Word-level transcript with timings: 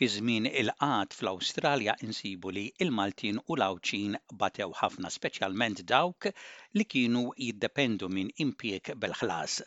Fi 0.00 0.06
żmien 0.08 0.46
il 0.60 0.70
qat 0.82 1.14
fl-Awstralja 1.14 1.94
insibu 2.04 2.50
li 2.56 2.60
il-Maltin 2.84 3.40
u 3.52 3.56
l-Awċin 3.58 4.14
batew 4.42 4.70
ħafna 4.78 5.10
speċjalment 5.16 5.82
dawk 5.92 6.30
li 6.78 6.86
kienu 6.94 7.24
jiddependu 7.48 8.08
minn 8.18 8.32
impjek 8.46 8.90
bil-ħlas. 9.02 9.58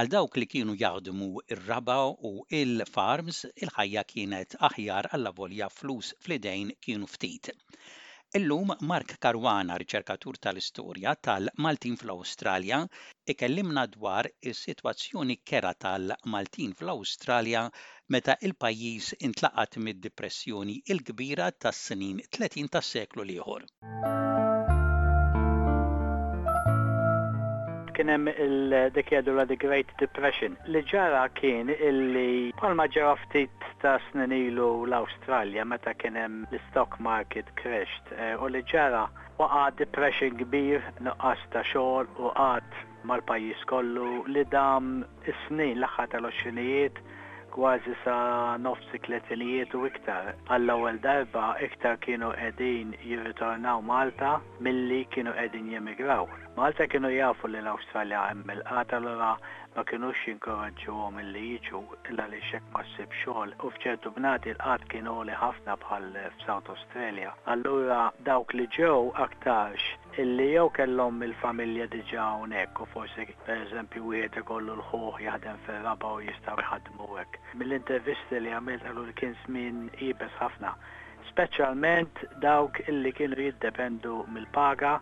Għal 0.00 0.10
dawk 0.16 0.40
li 0.40 0.50
kienu 0.56 0.74
jaħdmu 0.82 1.30
ir-raba 1.54 2.00
u 2.32 2.36
il-farms, 2.62 3.42
il-ħajja 3.62 4.04
kienet 4.12 4.58
aħjar 4.72 5.12
għall-avolja 5.12 5.70
flus 5.80 6.12
fl-idejn 6.20 6.78
kienu 6.88 7.14
ftit. 7.18 7.54
Illum 8.38 8.68
Mark 8.90 9.12
Karwana, 9.24 9.76
riċerkatur 9.82 10.36
tal-istorja 10.46 11.14
tal-Maltin 11.28 11.96
fl-Awstralja, 12.02 12.76
ikellimna 13.34 13.82
dwar 13.94 14.28
is-sitwazzjoni 14.52 15.36
kera 15.52 15.72
tal-Maltin 15.86 16.76
fl-Awstralja 16.82 17.64
meta 18.16 18.36
il-pajjiż 18.50 19.08
intlaqat 19.30 19.80
mid-depressjoni 19.88 20.78
il-kbira 20.96 21.50
tas-snin 21.66 22.22
30 22.40 22.72
tas-seklu 22.78 23.26
liħor. 23.32 23.66
ieħor 23.66 24.48
kien 28.00 28.08
hemm 28.08 28.28
dik 28.96 29.10
jadula 29.12 29.42
the 29.48 29.56
Great 29.62 29.88
Depression. 30.00 30.54
Li 30.74 30.80
ġara 30.90 31.18
kien 31.38 31.68
illi 31.74 32.54
palma 32.60 32.86
ġara 32.94 33.10
ftit 33.26 33.66
ta' 33.82 33.92
snin 34.06 34.32
ilu 34.36 34.68
l 34.92 34.96
australja 35.00 35.66
meta 35.72 35.92
kien 36.04 36.16
hemm 36.20 36.38
l-stock 36.58 36.96
market 37.08 37.52
crashed 37.60 38.14
eh, 38.26 38.32
u 38.42 38.48
li 38.54 38.64
ġara 38.72 39.02
waqa' 39.42 39.66
depression 39.82 40.40
kbir 40.44 40.86
nuqqas 41.10 41.44
ta' 41.56 41.66
xogħol 41.74 42.08
u 42.28 42.32
qatt 42.40 42.80
mal-pajjiż 43.12 43.68
kollu 43.74 44.08
li 44.36 44.48
dam 44.56 44.92
is-snin 45.34 45.76
l-aħħar 45.82 46.14
tal-20 46.16 47.04
kważi 47.50 47.90
sa 48.04 48.16
nofsi 48.64 48.94
tletilijiet 49.02 49.74
u 49.74 49.82
iktar. 49.90 50.34
Għall-ewwel 50.48 51.00
darba 51.02 51.48
iktar 51.66 51.96
kienu 52.04 52.28
qegħdin 52.38 52.92
jirritornaw 53.02 53.82
Malta 53.88 54.36
milli 54.62 55.00
kienu 55.14 55.34
qegħdin 55.34 55.72
jemigraw. 55.74 56.28
Malta 56.58 56.86
kienu 56.90 57.10
jafu 57.10 57.50
li 57.50 57.58
l-Awstralja 57.64 58.22
hemm 58.30 58.54
il-qata 58.54 59.00
l-ra 59.02 59.32
ma 59.76 59.84
kienux 59.90 60.18
jinkoraġġuhom 60.26 61.18
milli 61.18 61.42
jiġu 61.56 61.80
illa 62.12 62.26
li 62.32 62.40
xek 62.50 62.64
ma 62.74 62.82
s-sib 62.86 63.12
xogħol 63.22 63.54
u 63.66 63.70
f'ċertu 63.76 64.14
bnati 64.16 64.54
l 64.54 64.62
qat 64.62 64.86
kienu 64.92 65.18
li 65.28 65.36
ħafna 65.42 65.78
bħal 65.82 66.08
f'South 66.38 66.70
Australia. 66.74 67.34
Allura 67.54 68.04
dawk 68.30 68.54
li 68.58 68.66
ġew 68.78 68.94
aktarx 69.26 69.94
illi 70.22 70.46
jew 70.52 70.66
kellhom 70.76 71.20
il-familja 71.24 71.86
diġà 71.92 72.24
hawnhekk 72.32 72.80
u 72.84 72.86
forsi 72.94 73.24
pereżempju 73.46 74.02
wieħed 74.08 74.34
ikollu 74.40 74.74
l-ħuħ 74.80 75.22
jaħdem 75.26 75.60
fir-raba 75.68 76.10
u 76.16 76.20
jistgħu 76.26 76.56
jħaddmu 76.64 77.06
hekk. 77.20 77.38
Mill-intervisti 77.62 78.42
li 78.42 78.52
għamilt 78.56 78.84
għallu 78.90 79.14
kien 79.20 79.32
żmien 79.46 79.80
ibes 80.10 80.36
ħafna, 80.42 80.74
speċjalment 81.30 82.24
dawk 82.44 82.82
illi 82.92 83.14
kienu 83.20 83.40
jiddependu 83.46 84.18
mill-paga 84.36 84.98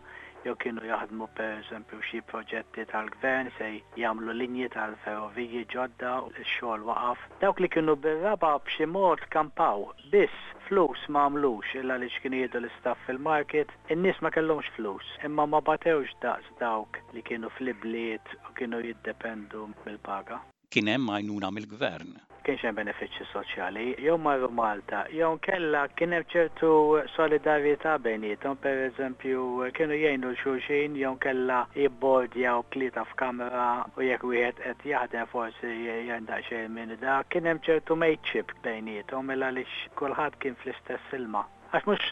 jew 0.48 0.56
kienu 0.64 0.82
jaħdmu 0.88 1.26
per 1.38 1.48
eżempju 1.62 1.98
xi 2.10 2.18
proġetti 2.30 2.84
tal-gvern 2.92 3.50
se 3.56 3.66
jagħmlu 4.02 4.36
linji 4.40 4.68
tal-ferroviji 4.74 5.64
ġodda 5.74 6.12
u 6.26 6.30
x-xogħol 6.42 6.86
waqaf. 6.88 7.24
Dawk 7.42 7.62
li 7.64 7.70
kienu 7.74 7.96
bir-raba 8.06 8.54
b'xi 8.68 8.86
mod 8.94 9.24
kampaw 9.34 9.84
biss 10.12 10.38
flus 10.68 11.04
ma 11.12 11.26
għamlux 11.28 11.74
illa 11.82 11.98
li 12.00 12.08
jiedu 12.14 12.60
l-istaff 12.62 13.00
fil-market, 13.06 13.72
in-nies 13.92 14.20
ma 14.22 14.30
kellhomx 14.34 14.68
flus, 14.76 15.06
imma 15.26 15.44
ma 15.46 15.60
batewx 15.68 16.12
daqs 16.24 16.48
dawk 16.60 17.00
li 17.16 17.22
kienu 17.28 17.52
fl-ibliet 17.58 18.36
u 18.48 18.54
kienu 18.60 18.80
jiddependu 18.86 19.68
mill-paga. 19.84 20.40
Kien 20.72 20.88
hemm 20.92 21.08
għajnuna 21.16 21.52
mill-gvern 21.56 22.16
kienx 22.48 22.64
hemm 22.64 22.76
benefiċċji 22.78 23.24
soċjali, 23.30 23.82
jew 24.04 24.14
marru 24.26 24.46
Malta, 24.58 25.00
jew 25.16 25.28
kella 25.46 25.82
kien 26.00 26.14
hemm 26.16 26.24
ċertu 26.32 26.70
solidarjetà 27.14 27.96
bejnietom, 28.06 28.56
pereżempju 28.62 29.42
kienu 29.76 29.98
jgħinu 29.98 30.30
xulxin 30.40 30.96
jew 31.02 31.12
kella 31.26 31.58
jew 31.76 32.56
klieta 32.72 33.04
f'kamra 33.10 33.66
u 34.00 34.06
jekk 34.06 34.24
wieħed 34.32 34.64
qed 34.64 34.88
jaħdem 34.94 35.28
forsi 35.34 35.74
jendaq 36.08 36.48
xejn 36.48 36.72
minn 36.78 36.96
da, 37.04 37.20
kien 37.28 37.46
hemm 37.52 37.62
ċertu 37.68 37.98
mateship 38.04 38.56
bejnietom 38.64 39.28
mela 39.28 39.52
lix 39.58 39.68
kulħadd 40.00 40.40
kien 40.40 40.56
fl-istess 40.64 41.16
ilma. 41.20 41.44
Għax 41.76 41.84
mux 41.88 42.04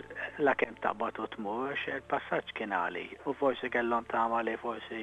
la 0.46 0.52
kem 0.60 0.74
taqbad 0.84 1.16
u 1.16 1.26
tmur, 1.34 1.70
il-passaċ 1.90 2.50
kien 2.58 2.72
għali, 2.78 3.04
u 3.24 3.32
forsi 3.42 3.70
kellon 3.76 4.04
ta' 4.10 4.24
għali, 4.28 4.54
forsi 4.62 4.98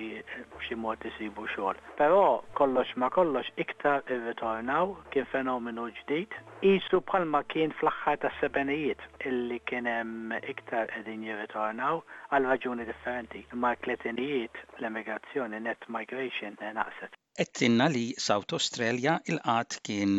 xi 0.67 0.75
mod 0.81 1.05
isibu 1.09 1.45
xogħol. 1.55 1.79
Però 2.01 2.19
kollox 2.59 2.91
ma 3.03 3.09
kollox 3.15 3.49
iktar 3.63 4.05
irritornaw 4.17 4.91
kien 5.15 5.25
fenomenu 5.31 5.87
ġdid, 6.01 6.37
isu 6.73 6.99
bħalma 7.09 7.41
kien 7.55 7.73
fl-aħħar 7.79 8.19
ta' 8.27 8.33
sebenijiet 8.43 9.01
illi 9.31 9.57
kien 9.71 9.89
hemm 9.93 10.37
iktar 10.53 10.85
qegħdin 10.93 11.25
jirritornaw 11.31 12.03
għal 12.37 12.47
raġuni 12.53 12.85
differenti. 12.91 13.41
Ma 13.63 13.73
kletinijiet 13.87 14.61
l-emigrazzjoni 14.77 15.63
net 15.65 15.89
migration 15.97 16.61
naqset. 16.77 17.17
Ettinna 17.47 17.89
li 17.97 18.05
South 18.29 18.53
Australia 18.59 19.17
il-qat 19.33 19.81
kien 19.89 20.15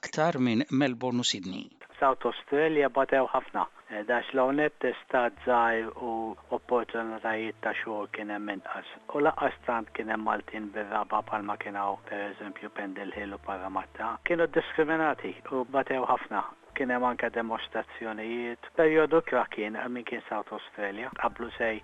aktar 0.00 0.42
minn 0.48 0.66
Melbourne 0.74 1.22
u 1.22 1.28
Sydney. 1.34 1.68
South 2.00 2.22
Australia 2.30 2.88
batew 2.88 3.24
ħafna. 3.32 3.62
Eh, 3.90 4.02
da 4.08 4.18
xlawnet 4.28 4.74
testa 4.84 5.22
dżaj 5.38 5.80
u 6.08 6.10
opportunitajiet 6.58 7.56
ta' 7.64 7.72
xogħol 7.82 8.10
kien 8.18 8.30
hemm 8.34 8.52
inqas. 8.54 8.90
U 9.18 9.22
laqqas 9.26 9.56
tant 9.66 9.90
kien 9.96 10.12
hemm 10.14 10.28
Maltin 10.28 10.68
bir-raba 10.76 11.22
palma 11.32 11.56
kienaw 11.64 11.96
pereżempju 12.10 12.70
Pendel 12.78 13.10
Hill 13.16 13.34
u 13.34 13.40
Paramatta. 13.48 14.12
Kienu 14.28 14.46
diskriminati 14.58 15.34
u 15.58 15.64
batew 15.74 16.06
ħafna 16.12 16.44
kien 16.78 16.92
hemm 16.94 17.08
anke 17.10 17.32
demostrazzjonijiet. 17.40 18.70
Perjodu 18.78 19.24
kra 19.32 19.48
kien 19.56 19.80
min 19.96 20.04
kien 20.10 20.22
South 20.30 20.52
Australia 20.58 21.10
qablu 21.22 21.50
sej 21.58 21.82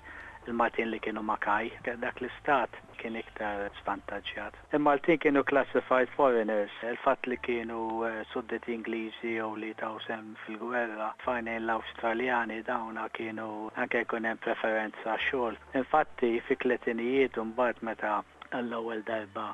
il-Maltin 0.48 0.90
li 0.92 0.98
kienu 1.04 1.22
makaj, 1.28 1.64
dak 2.04 2.18
l-istat 2.20 2.74
kien 3.00 3.16
iktar 3.20 3.64
svantaġġjat. 3.80 4.58
Il-Maltin 4.76 5.20
kienu 5.24 5.42
classified 5.50 6.12
foreigners, 6.16 6.74
il-fat 6.90 7.28
li 7.30 7.38
kienu 7.46 7.78
eh, 8.08 8.18
suddet 8.32 8.68
Ingliżi 8.76 9.34
u 9.48 9.52
li 9.62 9.70
taw 9.80 9.98
sem 10.06 10.28
fil-gwerra, 10.44 11.08
fajnejn 11.26 11.64
l-Australjani 11.66 12.60
dawna 12.70 13.06
kienu 13.20 13.48
anke 13.84 14.04
kunem 14.12 14.34
hemm 14.34 14.44
preferenza 14.48 15.16
xogħol. 15.28 15.58
Infatti 15.82 16.34
fi 16.48 16.56
un 16.68 17.50
mbagħad 17.54 17.82
meta 17.82 18.20
l-ewwel 18.60 19.02
darba 19.08 19.48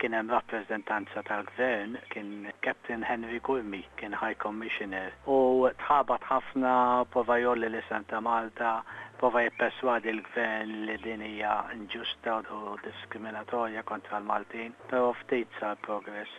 kien 0.00 0.14
hemm 0.16 0.30
rappreżentanza 0.34 1.22
tal-gvern 1.28 1.92
kien 2.14 2.30
Captain 2.64 3.02
Henry 3.10 3.40
Gurmi 3.48 3.80
kien 4.00 4.14
High 4.20 4.38
Commissioner 4.44 5.10
u 5.36 5.38
tħabat 5.82 6.26
ħafna 6.32 6.72
prova 7.14 7.38
jolli 7.44 7.70
li 7.74 7.80
Santa 7.88 8.20
Malta 8.28 8.74
prova 9.22 9.42
jipperswadi 9.44 10.12
l-gvern 10.14 10.74
li 10.88 10.96
din 11.06 11.24
hija 11.30 11.54
inġusta 11.76 12.38
u 12.60 12.76
diskriminatorja 12.88 13.82
kontra 13.92 14.20
l-Maltin, 14.20 14.74
però 14.92 15.10
ftit 15.22 15.58
sar 15.60 15.78
progress. 15.88 16.30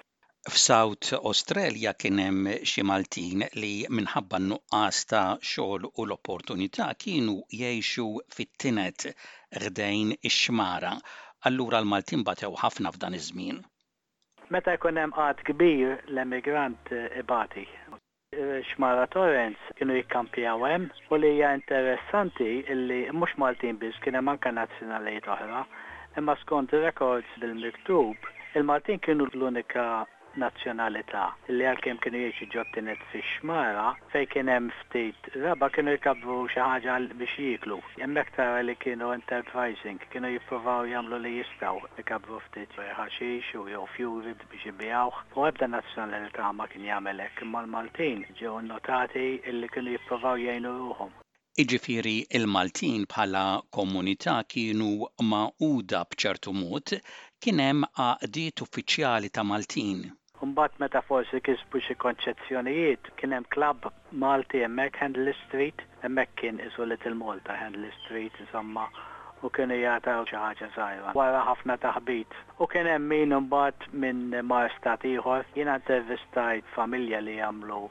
F'South 0.50 1.12
Australia 1.20 1.92
kien 2.02 2.20
hemm 2.24 2.48
xi 2.72 2.84
Maltin 2.90 3.42
li 3.62 3.74
minħabba 3.96 4.40
nuqqas 4.46 5.02
ta' 5.12 5.36
xogħol 5.52 5.90
u 6.00 6.08
l-opportunità 6.08 6.88
kienu 7.06 7.42
jgħixu 7.58 8.08
fit-tinet 8.36 9.10
ħdejn 9.66 10.16
ix-xmara 10.22 10.94
allura 11.48 11.80
l-Maltin 11.82 12.24
batew 12.28 12.56
ħafna 12.64 12.90
f'dan 12.94 13.14
iż-żmien. 13.18 13.60
Meta 14.56 14.74
jkun 14.76 15.00
hemm 15.00 15.14
qatt 15.16 15.44
kbir 15.50 15.94
l-emigrant 16.12 16.94
ibati. 17.22 17.64
Xmara 18.70 19.06
Torrens 19.14 19.62
kienu 19.78 19.96
jikkampjaw 20.00 20.66
hemm 20.72 20.90
u 21.16 21.20
li 21.22 21.32
hija 21.38 21.54
interessanti 21.60 22.50
illi 22.76 23.00
mhux 23.22 23.38
Maltin 23.44 23.80
biss 23.86 24.02
kien 24.04 24.18
hemm 24.20 24.32
anke 24.34 24.52
nazzjonalijiet 24.60 25.30
oħra, 25.38 25.64
imma 26.20 26.36
skont 26.44 26.76
records 26.84 27.40
bil-miktub 27.46 28.30
il-Maltin 28.60 29.02
kienu 29.08 29.30
l-unika 29.34 29.88
nazzjonalità 30.38 31.26
li 31.50 31.66
għalkemm 31.70 32.00
kienu 32.04 32.20
jgħixu 32.22 32.46
ġottinet 32.54 33.02
fi 33.12 33.22
xmara 33.34 33.86
fej 34.14 34.28
kien 34.34 34.52
hemm 34.52 34.68
ftit 34.80 35.30
raba 35.42 35.70
kienu 35.76 35.94
jkabru 35.98 36.36
xi 36.54 36.62
ħaġa 36.66 36.98
biex 37.22 37.36
jiklu. 37.46 37.78
Hemmhekk 38.02 38.36
tara 38.36 38.62
li 38.66 38.76
kienu 38.84 39.10
enterprising, 39.16 40.04
kienu 40.14 40.32
jippruvaw 40.36 40.86
jagħmlu 40.92 41.20
li 41.24 41.32
jistgħu 41.40 42.04
ikabru 42.04 42.42
ftit 42.50 42.76
ħaxix 43.00 43.56
u 43.62 43.66
jew 43.74 43.86
fjuri 43.96 44.36
biex 44.52 44.64
jibjawh. 44.70 45.22
U 45.38 45.48
ebda 45.50 45.70
nazzjonalità 45.74 46.52
ma 46.60 46.68
kien 46.70 46.86
jagħmel 46.92 47.26
hekk 47.26 47.48
imma 47.48 47.64
l-Maltin 47.66 48.26
ġew 48.42 48.60
notati 48.70 49.28
illi 49.50 49.72
kienu 49.74 49.96
jippruvaw 49.98 50.38
jgħinu 50.44 50.76
ruhom. 50.84 51.12
Iġifiri 51.60 52.18
il-Maltin 52.38 53.02
bħala 53.10 53.44
komunità 53.74 54.38
kienu 54.48 55.08
maquda 55.28 56.06
bċertu 56.14 56.54
mod 56.56 56.94
kien 57.42 57.60
hemm 57.64 57.90
għaqdiet 58.00 58.64
uffiċjali 58.64 59.34
ta' 59.34 59.44
Maltin 59.44 60.06
Umbat 60.46 60.72
meta 60.82 61.00
forsi 61.08 61.40
kisbu 61.46 61.80
xie 61.86 61.96
konċezzjonijiet 62.02 63.08
kien 63.22 63.34
hemm 63.36 63.48
klabb 63.56 63.88
Malti 64.22 64.62
hemmhekk 64.66 65.00
Handley 65.04 65.34
Street, 65.40 65.82
hemmhekk 66.04 66.38
kien 66.42 66.62
isu 66.68 66.86
Little 66.92 67.12
Malta 67.22 67.58
Handley 67.64 67.90
Street 67.98 68.38
insomma 68.46 68.86
u 69.44 69.52
kienu 69.58 69.80
jataw 69.82 70.24
xi 70.30 70.38
xaħġa 70.44 70.70
żgħira. 70.76 71.12
Wara 71.20 71.42
ħafna 71.50 71.76
taħbit. 71.88 72.38
U 72.66 72.70
kien 72.76 72.88
hemm 72.92 73.12
min 73.16 73.36
imbagħad 73.40 73.90
minn 74.04 74.40
marstat 74.54 75.04
ieħor 75.12 75.44
jiena 75.60 75.76
intervistajt 75.82 76.72
familja 76.78 77.20
li 77.26 77.36
jagħmlu 77.42 77.82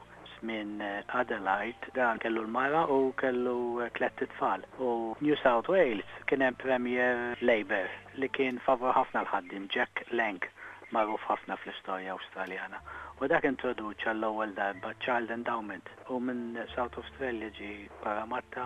minn 0.51 0.73
eh, 0.81 1.17
Adelaide 1.21 1.93
dan 1.99 2.17
kellu 2.25 2.47
l-mara 2.47 2.85
u 2.95 2.99
kellu 3.21 3.57
klett 3.99 4.25
eh, 4.25 4.31
tfal. 4.33 4.65
U 4.89 4.95
New 5.29 5.37
South 5.45 5.69
Wales 5.69 6.17
kien 6.25 6.41
hemm 6.47 6.57
Premier 6.65 7.37
Labour 7.51 7.93
li 8.17 8.31
kien 8.39 8.57
favor 8.65 8.97
ħafna 8.97 9.27
l-ħaddim 9.27 9.69
Jack 9.77 10.01
Lang 10.17 10.49
magħruf 10.95 11.25
ħafna 11.29 11.55
fl-istorja 11.59 12.13
australjana. 12.15 12.79
U 13.21 13.27
dak 13.29 13.45
introduċa 13.51 14.13
l-ewwel 14.15 14.53
darba 14.57 14.93
Child 15.05 15.33
Endowment 15.37 15.89
u 16.09 16.17
minn 16.27 16.57
South 16.75 16.97
Australia 17.01 17.51
ġi 17.59 17.69
Paramatta 18.03 18.65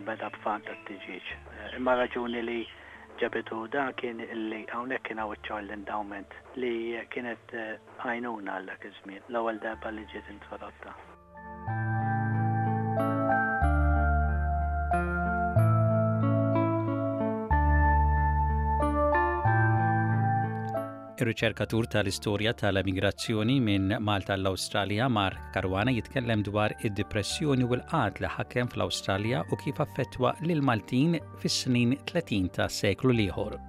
u 0.00 0.04
beda 0.08 0.32
b'fant 0.34 0.66
ta' 0.66 0.76
tiġiġ. 0.88 1.30
Imma 1.78 1.94
raġuni 2.00 2.42
li 2.48 2.58
ġabitu 3.22 3.60
da 3.76 3.86
kien 3.98 4.22
li 4.50 4.62
hawnhekk 4.72 5.06
kien 5.10 5.22
hawn 5.22 5.42
Child 5.46 5.76
Endowment 5.78 6.34
li 6.58 6.74
kienet 7.14 7.56
eh, 7.66 7.76
għajnuna 8.06 8.58
għal 8.58 8.70
dak 8.74 8.90
iż-żmien 8.90 9.30
l-ewwel 9.32 9.62
darba 9.68 9.94
li 9.98 10.08
ġiet 10.14 10.30
introdotta. 10.36 10.96
Ir-riċerkatur 21.20 21.86
tal-istorja 21.92 22.52
tal-emigrazzjoni 22.60 23.56
minn 23.64 23.92
Malta 24.08 24.36
l-Awstralja 24.38 25.10
Mark 25.12 25.50
Karwana 25.56 25.92
jitkellem 25.96 26.44
dwar 26.48 26.72
id-depressjoni 26.88 27.68
u 27.68 27.76
l-qat 27.76 28.22
li 28.24 28.30
ħakem 28.36 28.70
fl-Awstralja 28.72 29.42
u 29.52 29.58
kif 29.64 29.82
affettwa 29.86 30.32
lil 30.48 30.64
Maltin 30.70 31.18
fis-snin 31.44 31.98
30 32.14 32.50
ta' 32.58 32.70
seklu 32.80 33.12
liħor. 33.20 33.62